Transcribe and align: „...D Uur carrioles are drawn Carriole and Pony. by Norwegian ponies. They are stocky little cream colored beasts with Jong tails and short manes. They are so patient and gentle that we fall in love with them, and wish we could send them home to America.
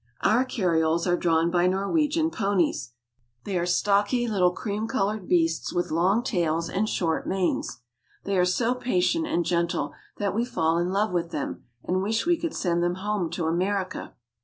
„...D 0.23 0.27
Uur 0.31 0.45
carrioles 0.47 1.05
are 1.05 1.15
drawn 1.15 1.51
Carriole 1.51 1.65
and 1.65 1.67
Pony. 1.67 1.67
by 1.67 1.67
Norwegian 1.67 2.31
ponies. 2.31 2.93
They 3.43 3.55
are 3.59 3.67
stocky 3.67 4.27
little 4.27 4.49
cream 4.49 4.87
colored 4.87 5.27
beasts 5.27 5.71
with 5.71 5.89
Jong 5.89 6.23
tails 6.23 6.71
and 6.71 6.89
short 6.89 7.27
manes. 7.27 7.81
They 8.23 8.35
are 8.39 8.43
so 8.43 8.73
patient 8.73 9.27
and 9.27 9.45
gentle 9.45 9.93
that 10.17 10.33
we 10.33 10.43
fall 10.43 10.79
in 10.79 10.89
love 10.89 11.11
with 11.11 11.29
them, 11.29 11.65
and 11.83 12.01
wish 12.01 12.25
we 12.25 12.35
could 12.39 12.55
send 12.55 12.81
them 12.81 12.95
home 12.95 13.29
to 13.29 13.45
America. 13.45 14.15